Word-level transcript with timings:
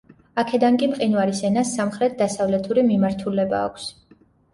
აქედან 0.43 0.77
კი 0.83 0.87
მყინვარის 0.93 1.41
ენას 1.49 1.73
სამხრეთ-დასავლეთური 1.79 2.85
მიმართულება 2.87 3.61
აქვს. 3.67 3.87